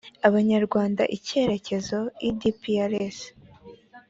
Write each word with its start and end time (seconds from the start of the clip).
abanyarwanda 0.27 1.03
icyerekezo 1.17 1.97
edprs 2.27 3.17